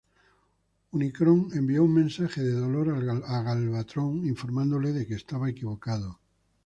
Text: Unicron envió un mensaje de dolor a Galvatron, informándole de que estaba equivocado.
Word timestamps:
Unicron 0.93 1.51
envió 1.53 1.83
un 1.83 1.93
mensaje 1.93 2.41
de 2.41 2.53
dolor 2.53 2.89
a 2.89 3.41
Galvatron, 3.43 4.25
informándole 4.25 4.93
de 4.93 5.05
que 5.05 5.13
estaba 5.13 5.47
equivocado. 5.47 6.19